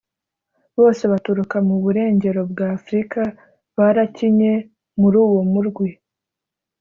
bose 0.79 1.03
baturuka 1.11 1.57
mu 1.67 1.75
burengero 1.83 2.41
bwa 2.51 2.67
Afrika 2.77 3.21
barakinye 3.77 4.51
muri 4.99 5.17
uwo 5.25 5.41
murwi 5.51 5.89